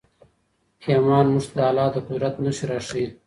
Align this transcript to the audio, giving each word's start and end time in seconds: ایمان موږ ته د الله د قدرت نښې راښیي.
ایمان 0.89 1.25
موږ 1.33 1.45
ته 1.49 1.53
د 1.57 1.59
الله 1.69 1.87
د 1.93 1.95
قدرت 2.07 2.35
نښې 2.43 2.65
راښیي. 2.69 3.05